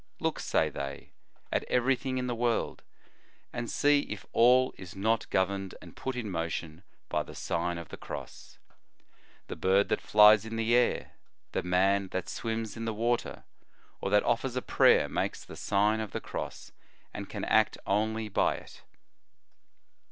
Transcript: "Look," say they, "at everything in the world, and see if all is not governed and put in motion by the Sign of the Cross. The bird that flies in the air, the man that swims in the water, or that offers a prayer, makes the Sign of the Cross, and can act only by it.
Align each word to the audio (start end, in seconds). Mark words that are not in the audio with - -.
"Look," 0.19 0.39
say 0.39 0.69
they, 0.71 1.11
"at 1.51 1.63
everything 1.65 2.17
in 2.17 2.25
the 2.25 2.33
world, 2.33 2.81
and 3.53 3.69
see 3.69 3.99
if 4.09 4.25
all 4.33 4.73
is 4.75 4.95
not 4.95 5.29
governed 5.29 5.75
and 5.79 5.95
put 5.95 6.15
in 6.15 6.31
motion 6.31 6.81
by 7.07 7.21
the 7.21 7.35
Sign 7.35 7.77
of 7.77 7.89
the 7.89 7.97
Cross. 7.97 8.57
The 9.45 9.55
bird 9.55 9.89
that 9.89 10.01
flies 10.01 10.43
in 10.43 10.55
the 10.55 10.73
air, 10.73 11.11
the 11.51 11.61
man 11.61 12.07
that 12.13 12.29
swims 12.29 12.75
in 12.75 12.85
the 12.85 12.95
water, 12.95 13.43
or 13.99 14.09
that 14.09 14.23
offers 14.23 14.55
a 14.55 14.61
prayer, 14.63 15.07
makes 15.07 15.45
the 15.45 15.55
Sign 15.55 15.99
of 15.99 16.13
the 16.13 16.19
Cross, 16.19 16.71
and 17.13 17.29
can 17.29 17.45
act 17.45 17.77
only 17.85 18.27
by 18.27 18.55
it. 18.55 18.81